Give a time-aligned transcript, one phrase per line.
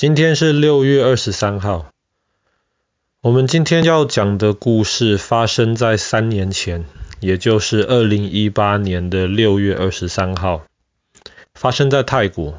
[0.00, 1.90] 今天是六月二十三号。
[3.20, 6.86] 我们今天要讲的故事发生在三年前，
[7.20, 10.62] 也就是二零一八年的六月二十三号，
[11.52, 12.56] 发生在泰国。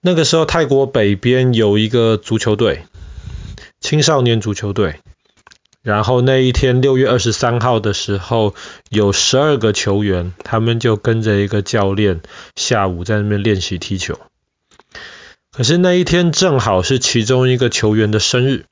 [0.00, 2.84] 那个时候，泰国北边有一个足球队，
[3.80, 5.00] 青少年足球队。
[5.82, 8.54] 然后那一天六月二十三号的时候，
[8.90, 12.20] 有十二个球员，他们就跟着一个教练，
[12.54, 14.20] 下午在那边练习踢球。
[15.60, 18.64] 可是那一天正好是其中一个球员的生日，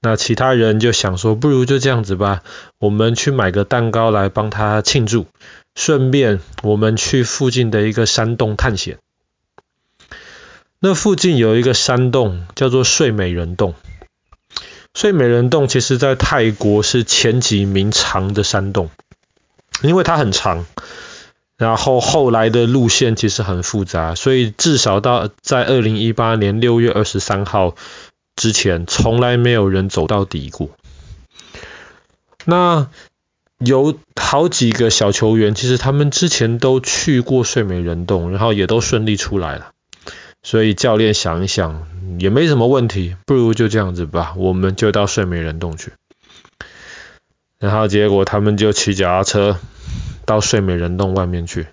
[0.00, 2.44] 那其他人就想说，不如就这样子吧，
[2.78, 5.26] 我们去买个蛋糕来帮他庆祝，
[5.74, 8.98] 顺便我们去附近的一个山洞探险。
[10.78, 13.74] 那附近有一个山洞叫做睡美人洞，
[14.94, 18.88] 睡美人洞其实在泰国是前几名长的山洞，
[19.82, 20.64] 因为它很长。
[21.58, 27.76] 然后后来的路线其实很复杂，所以至少到在二零一八年六月二十三号
[28.34, 30.70] 之前，从来没有人走到底过。
[32.44, 32.88] 那
[33.58, 39.70] 有好几个小球员，其实他们之前都去过睡美人洞，然后也都顺利出来了。
[40.42, 41.86] 所以教练想一想，
[42.18, 45.92] 也没什么问题，不如就这样子吧，我们就到睡美人洞去。
[47.60, 49.58] 然后结果他们就骑脚踏车。
[50.24, 51.66] 到睡美人洞外面去，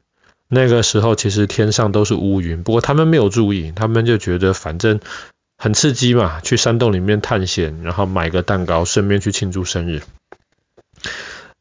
[0.48, 5.00] 那个时候其实天上都是乌云，不过他们没有注意，他们就觉得反正
[5.58, 10.02] 很刺激嘛，去山洞里面探险，然后买个蛋糕，顺便去庆祝生日。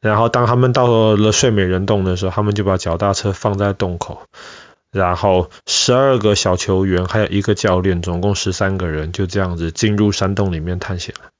[0.00, 4.22] 然后当他们到了睡美人洞的时候，他们就把脚踏车放在洞口，
[4.92, 11.30] 然后十二个小球员还有一个教练，总共十三个人，就这样子进入山洞里面探险了。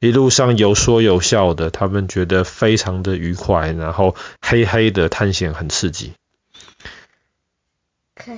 [0.00, 6.14] 一路上有说有笑的，他们觉得非常的愉快，然后黑黑的探险很刺激。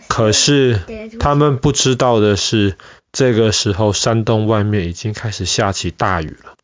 [0.09, 0.81] 可是
[1.19, 2.77] 他们不知道的是，
[3.13, 6.57] 这个时候山洞外面已经开始下起大雨了。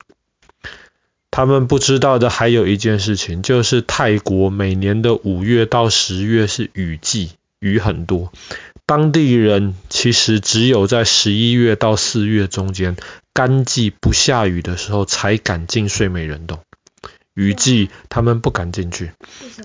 [1.30, 7.30] 他们不知道的还有一件事情，就是泰国每年的五月到十月是雨季，
[7.60, 8.32] 雨很多。
[8.88, 12.96] 当地人其实只有在十一月到四月中间。
[13.34, 16.58] 干季不下雨的时候才敢进睡美人洞，
[17.34, 19.12] 雨季他们不敢进去。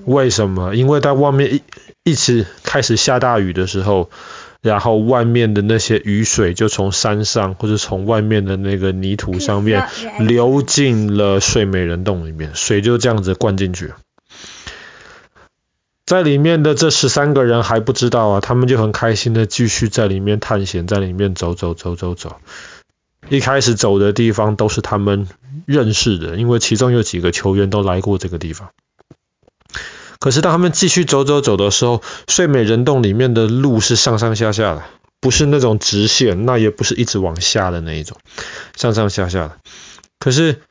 [0.05, 0.75] 为什么？
[0.75, 1.61] 因为在外面一
[2.03, 4.11] 一直开始下大雨的时候，
[4.61, 9.87] 然后外面的那些雨水就从山上或者从外面的那个泥土上面
[10.19, 13.93] 流进了睡美人洞里面，水就这样子灌进去。
[16.05, 22.37] 在里面的这十三个人还不知道啊，他们就很开心的继续在里面探险，在里面走走走走走。
[23.29, 25.29] 一开始走的地方都是他们
[25.65, 28.71] 认识的，因为其中有几个球员都来过这个地方。
[30.19, 34.83] 可是当他们继续走走走的时候，睡美人洞里面的路是上上下下的，
[35.21, 38.17] 不是那种直线，那也不是一直往下的那一种，
[38.75, 39.57] 上上下下的。
[40.19, 40.61] 可是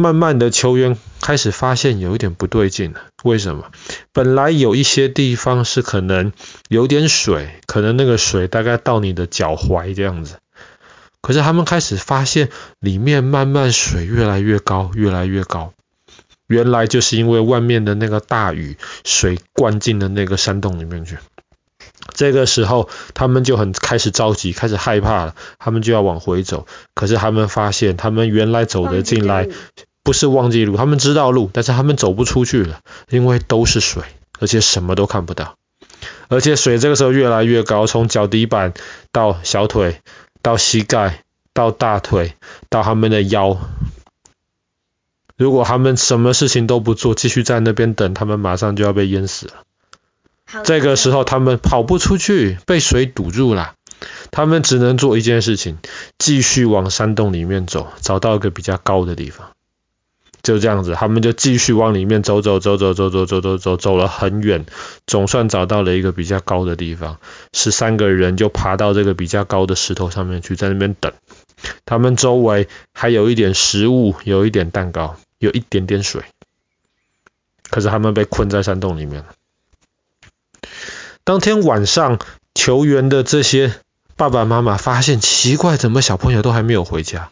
[0.00, 3.72] 慢慢的球员开始发现有一点不对劲了，为什么？
[4.12, 6.32] 本来有一些地方是可能
[6.68, 10.36] 有点水，可能那个水大概到你的脚踝这样子。
[11.20, 12.48] 可是他们开始发现，
[12.78, 15.72] 里面慢慢水越来越高，越来越高。
[16.46, 21.18] 原来就是因为外面的那个大雨，水灌进了那个山洞里面去。
[22.14, 25.34] 这个时候，他们就很开始着急，开始害怕了。
[25.58, 26.66] 他们就要往回走。
[26.94, 29.48] 可是他们发现，他们原来走的进来，
[30.08, 32.80] 不是忘记路，他们知道路，但是他们走不出去了，
[33.10, 34.04] 因为都是水，
[34.38, 35.58] 而且什么都看不到。
[36.28, 38.72] 而且水这个时候越来越高，从脚底板
[39.12, 40.00] 到小腿。
[40.40, 42.36] 到膝盖，到大腿，
[42.70, 43.58] 到他们的腰。
[45.36, 50.62] 如果他们什么事情都不做，继续在那边等，他们马上就要被淹死了。
[50.64, 53.74] 这个时候他们跑不出去，被水堵住了。
[54.30, 55.78] 他们只能做一件事情，
[56.18, 59.50] 继续往山洞里面走，找到一个比较高的地方。
[60.48, 64.64] 就这样子，他们就继续往里面走走走走走走走走走，走了很远，
[65.06, 67.18] 总算找到了一个比较高的地方。
[67.52, 71.12] 十三个人就爬到这个比较高的石头上面去，在那边等。
[71.84, 76.22] 他们周围还有一点食物，有一点蛋糕，有一点点水。
[77.68, 79.26] 可是他们被困在山洞里面了。
[81.24, 82.18] 当天晚上，
[82.54, 83.74] 球员的这些
[84.16, 87.30] 爸爸妈妈发现奇怪，怎么小朋友都还没有回家？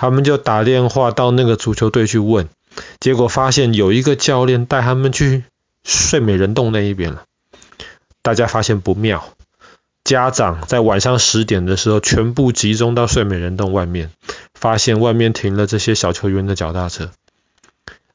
[0.00, 2.48] 他们就打电话到那个足球队去问，
[3.00, 5.44] 结果发现有一个教练带他们去
[5.84, 7.24] 睡美人洞那一边了。
[8.22, 9.34] 大家发现不妙，
[10.02, 14.10] 家长在晚上十点的时候全部集中到睡美人洞外面，
[14.54, 17.10] 发现外面停了这些小球员的脚踏车，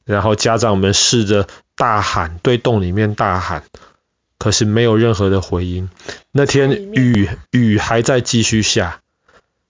[0.04, 1.46] 然后家长们试着
[1.76, 3.62] 大喊，对洞里面大喊，
[4.40, 5.88] 可是没有任何的回音。
[6.32, 9.02] 那天雨雨还在继续下，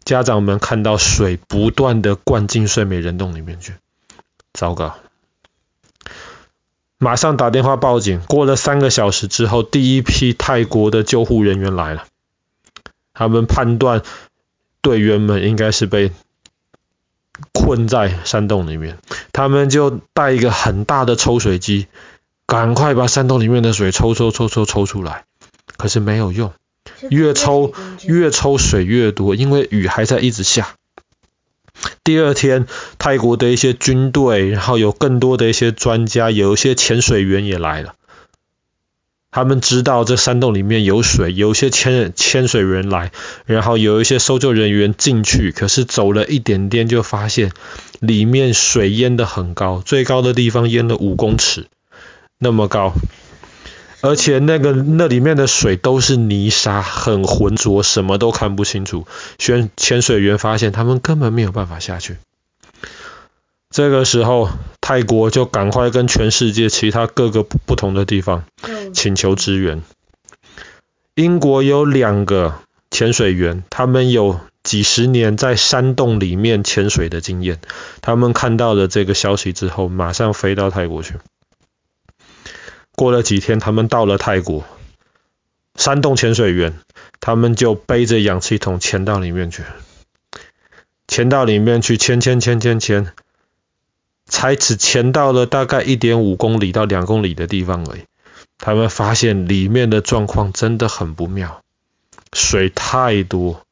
[0.06, 3.74] 家长们看到水不断的灌进睡美人洞里面去，
[4.54, 4.94] 糟糕！
[6.96, 8.22] 马上打电话报警。
[8.28, 12.06] 过了三个小时之后，第一批泰国的救护人员来了。
[13.12, 14.02] 他们判断
[14.80, 16.12] 队员们应该是被
[17.52, 18.98] 困在山洞里面，
[19.32, 21.88] 他们就带一个很大的抽水机，
[22.46, 25.24] 赶快把山洞里面的水抽抽抽抽抽出来。
[25.76, 26.52] 可是没有用，
[27.10, 27.72] 越抽
[28.04, 30.74] 越抽水越多，因为雨还在一直下。
[32.02, 32.66] 第二天，
[32.98, 37.94] 泰国的一些军队，然后有更多的一些专家，有一些潜水员也来了。
[39.30, 43.12] 他们知道这山洞里面有水，有些潜潜水员来，
[43.44, 47.52] 然后有一些搜救人员进去，可是走了一点点就发现
[48.00, 51.66] 里面水淹得很高，最高的地方淹了五公尺，
[52.38, 52.94] 那么高，
[54.06, 59.04] 而且那个那里面的水都是泥沙，很浑浊，什么都看不清楚。
[59.36, 62.16] 潜潜水员发现他们根本没有办法下去。
[63.68, 64.48] 这个时候，
[64.80, 68.44] 泰国就赶快跟全世界其他各个不同的地方
[68.94, 69.82] 请求支援。
[71.16, 72.60] 英国有两个
[72.92, 77.58] 潜水员，他们有几十年在山洞里面潜水的经验。
[78.02, 81.14] 他们看到了这个消息之后，马上飞到泰国去。
[82.96, 84.64] 过了几天，他们到了泰国，
[85.76, 86.80] 山洞潜水员，
[87.20, 89.62] 他们就背着氧气筒潜到里面去，
[91.06, 93.12] 潜到里面去，潜潜潜潜潜。
[94.28, 98.00] 才只潜到了大概一点五公里到两公里的地方而已，
[98.58, 101.62] 他们发现里面的状况真的很不妙，
[102.32, 103.64] 水太多，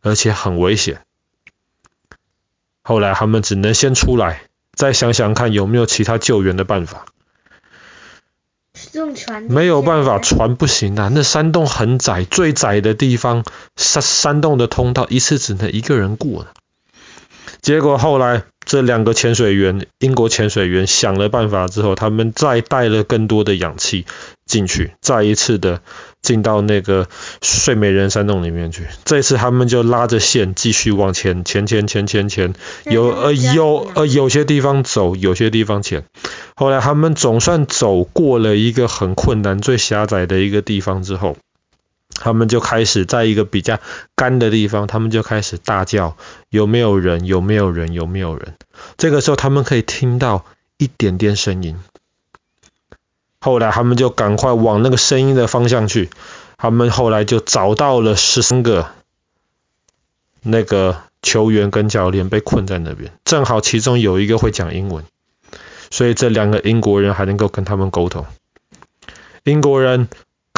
[0.00, 1.02] 而且很危险。
[2.80, 7.04] 后来他们只能先出来，再想想看有没有其他救援的办法。
[8.98, 9.44] 用船？
[9.44, 13.44] 没有办法，船不行啊，那山洞很窄，最窄的地方，
[13.76, 16.46] 山山洞的通道一次只能一个人过。
[17.68, 18.44] 结果后来。
[18.64, 24.04] 这两个潜水员，英国潜水员想了办法之后，他们再带了更多的氧气
[24.44, 25.80] 进去，再一次的
[26.20, 27.08] 进到那个
[27.40, 28.86] 睡美人山洞里面去。
[29.06, 32.52] 这次他们就拉着线继续往前前前前前前，
[32.84, 36.04] 有呃有呃有些地方走，有些地方潜。
[36.54, 41.38] 后来他们总算走过了一个很困难、最狭窄的一个地方之后。
[42.20, 43.78] 他们就开始在一个比较
[44.16, 46.16] 干的地方，他们就开始大叫
[46.50, 47.26] ：“有没有人？
[47.26, 47.92] 有没有人？
[47.92, 48.56] 有没有人？”
[48.98, 50.44] 这个时候，他们可以听到
[50.78, 51.78] 一点点声音。
[53.40, 56.10] 后来，他们就赶快往那个声音的方向去。
[56.56, 58.88] 他们后来就找到了十三个
[60.42, 65.04] 那个球员跟教练被困在那边，正好其中有一个会讲英文，
[65.90, 68.26] 所以这两个英国人还能够跟他们沟通。
[69.44, 70.08] 英国人。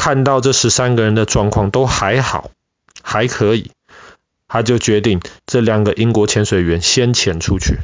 [0.00, 2.50] 看到这十三个人的状况都还好，
[3.02, 3.70] 还可以，
[4.48, 7.76] 他就决定这两个英国潜水员先潜出去，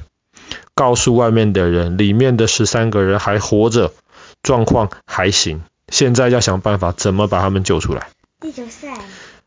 [0.75, 3.93] 告诉外面的人，里面的十三个人还活着，
[4.43, 5.61] 状况还行，
[5.93, 8.09] 现在要想办法怎么把他们救出来。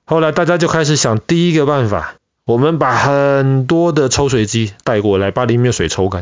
[0.06, 6.22] 后来大家就开始想第一个办法，我们把很多的抽水机带过来，把里面水抽干。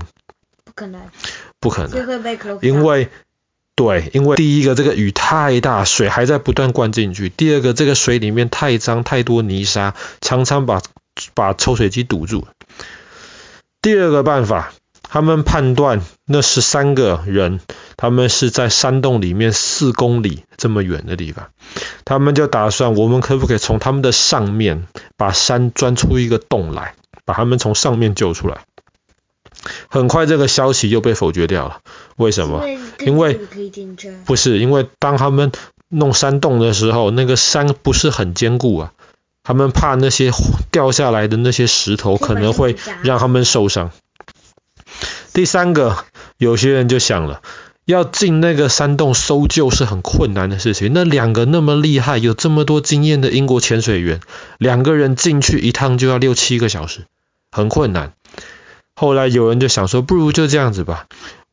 [0.63, 1.01] 不可能，
[1.59, 3.09] 不可能，因为。
[3.77, 10.81] 对，因为第一个这个雨太大，水还在不断灌进去；第二个这个水里面太脏，太多泥沙，常常把
[11.35, 12.47] 把抽水机堵住。
[13.79, 17.59] 第二个办法，他们判断那十三个人，
[17.97, 21.49] 他们是在山洞里面四公里这么远的地方，
[22.03, 28.61] 他们就打算，我们可不可以从他们的上面把山钻出一个洞来，把他们从上面救出来？
[29.87, 31.81] 很快，这个消息又被否决掉了。
[32.17, 32.63] 为什么？
[32.99, 33.39] 因为
[34.25, 35.51] 不是因为当他们
[35.87, 38.91] 弄山洞的时候，那个山不是很坚固啊。
[39.43, 40.31] 他们怕那些
[40.71, 43.91] 掉下来的那些石头可能会让他们受伤。
[45.31, 46.03] 第三个，
[46.37, 47.41] 有些人就想了，
[47.85, 50.91] 要进那个山洞搜救是很困难的事情。
[50.93, 54.19] 那两个那么厉害、有这么多经验的英国潜水员，
[54.57, 57.05] 两个人进去一趟就要六七个小时，
[57.49, 58.11] 很困难。
[58.95, 61.05] 后来有人就想说，不如就这样子吧，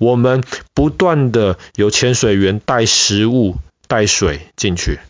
[0.04, 0.44] 我们
[0.74, 3.56] 不断的有潜水员带食物、
[3.88, 5.00] 带水进去，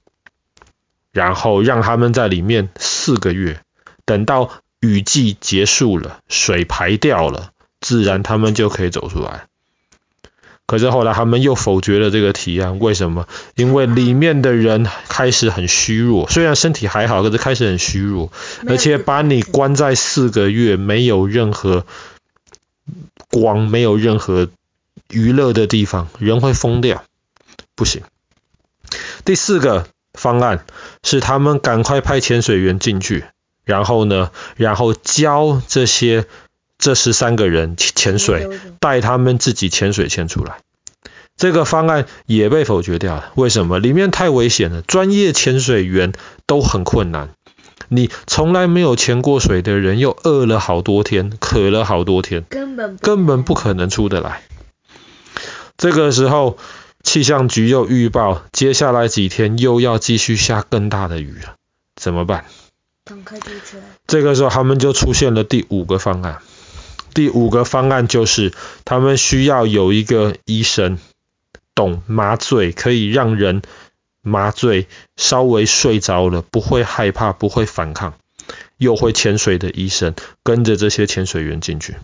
[1.10, 3.60] 然后让他们在里面四个月，
[4.04, 9.46] 等到雨季结束了，水排掉了，自然他们就可以走出来。
[10.66, 13.26] 可是后来他们又否决了这个提案，为什么？
[13.56, 18.32] 因为里面的人开始很虚弱，虽然身体还好，可是开始很虚弱，
[18.68, 21.84] 而且把你关在四个月，没有任何。
[23.30, 24.50] 光没有任何
[25.14, 27.04] 娱乐的地方，人会疯掉，
[27.74, 28.02] 不行。
[29.24, 30.66] 第四个方案
[31.02, 33.24] 是他们赶快派潜水员进去，
[33.64, 36.26] 然后呢，然后教这些
[36.78, 40.58] 这十三个人潜水，带他们自己潜水潜出来。
[41.36, 43.32] 这个方案也被否决掉了。
[43.34, 43.78] 为什么？
[43.78, 46.12] 里面太危险了，专业潜水员
[46.46, 47.30] 都很困难。
[47.88, 54.42] 你从来没有潜过水的人，又饿了好多天，渴了好多天，根本根本不可能出得来。
[55.84, 56.56] 这个时候，
[57.02, 61.56] 气象局又预报，接下来几天又要继续下更大的雨了，
[61.94, 62.46] 怎么办？
[64.06, 66.40] 这个时候，他们就出现了第五个方案。
[67.12, 68.54] 第五个方案就是，
[68.86, 70.98] 他们需要有一个医生。
[71.74, 73.60] 懂麻醉，可以让人
[74.22, 74.88] 麻醉，
[75.18, 78.14] 稍微睡着了不会害怕，不会反抗，
[78.78, 81.96] 又会潜水的医生跟着这些潜水员进去。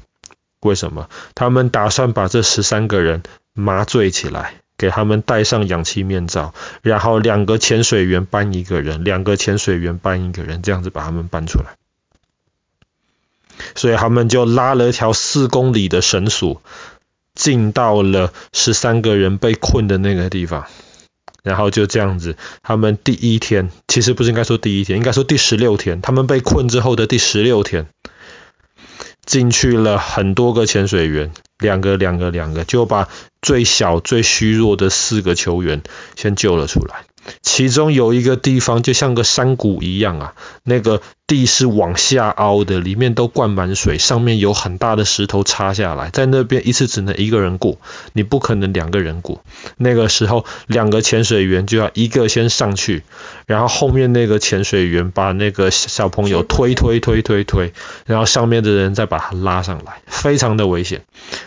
[0.61, 1.09] 为什么？
[1.35, 3.23] 他们打算把这十三个人
[3.53, 11.77] 麻醉起来，给他们戴上氧气面罩，然后两个潜水员搬一个人，两个潜水员搬一个人，这样子把他们搬出来。
[13.75, 16.63] 所以他们就拉了一条四公里的绳索。
[17.33, 20.67] 进到了十三个人被困的那个地方，
[21.43, 27.87] 然后就这样子，他们第一天，其实不是应该说第一天，应该说第十六天，他们被困之后的第十六天，
[29.31, 33.09] 进去了很多个潜水员，两个两个两个，就把
[33.41, 35.83] 最小最虚弱的四个球员
[36.17, 37.05] 先救了出来。
[37.43, 40.35] 其中有一个地方就像个山谷一样啊，
[40.65, 47.79] 那个地是往下凹的，里面都灌满水，上面有很大的石头插下来，在那边一次只能一个人过，
[48.15, 49.43] 你不可能两个人过。
[49.77, 53.05] 那个时候，两个潜水员就要一个先上去，
[53.47, 57.73] 然后后面那个潜水员把那个小朋友推推推推推，
[58.07, 61.03] 然后上面的人再把他拉上来，非常的危险。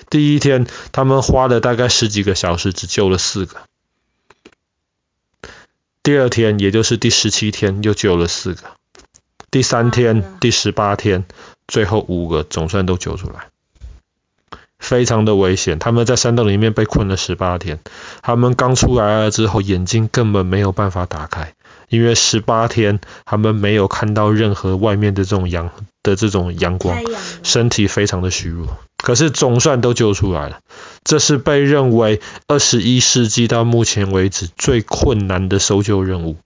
[0.10, 3.58] 第一天，他们花了大概十几个小时，只救了四个。
[6.04, 8.64] 第二天，也就是第十七天，又救了四个。
[9.50, 11.24] 第三天、第十八天，
[11.66, 13.46] 最后五个总算都救出来。
[14.80, 17.80] 非常的危险，他们在山洞里面被困了十八天。
[18.22, 21.54] 他们刚出来了之后，眼睛根本没有办法打开，
[21.88, 25.72] 因为十八天他们没有看到任何外面的这种阳
[26.04, 27.02] 的这种阳光，
[27.44, 28.78] 身体非常的虚弱。
[29.04, 30.62] 可是总算都救出来了，
[31.04, 36.38] 这是被认为二十一世纪到目前为止最困难的搜救任务。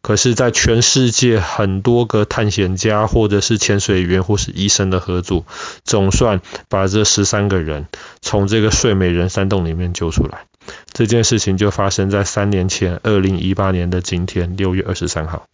[0.00, 5.46] 可是，在全世界很多个探险家或者是潜水员或是医生的合作，
[5.84, 7.86] 总算把这十三个人
[8.20, 10.46] 从这个睡美人山洞里面救出来。
[10.92, 15.46] 这件事情就发生在三年前，二零一八年的今天，六月二十三号。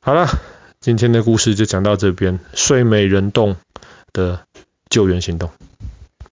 [0.00, 0.28] 好了，
[0.80, 3.56] 今天的故事就讲到这边，睡美人洞
[4.12, 4.46] 的
[4.88, 5.50] 救援行动。